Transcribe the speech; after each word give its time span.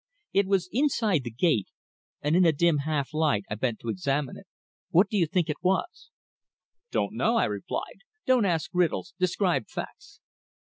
It 0.33 0.47
was 0.47 0.67
inside 0.71 1.23
the 1.23 1.29
gate, 1.29 1.67
and 2.23 2.35
in 2.35 2.41
the 2.41 2.51
dim 2.51 2.79
half 2.89 3.13
light 3.13 3.43
I 3.51 3.53
bent 3.53 3.77
to 3.81 3.89
examine 3.89 4.35
it. 4.35 4.47
What 4.89 5.09
do 5.09 5.15
you 5.15 5.27
think 5.27 5.47
it 5.47 5.61
was?" 5.61 6.09
"Don't 6.89 7.13
know," 7.13 7.35
I 7.37 7.45
replied. 7.45 7.99
"Don't 8.25 8.45
ask 8.45 8.71
riddles 8.73 9.13
describe 9.19 9.67
facts." 9.67 10.19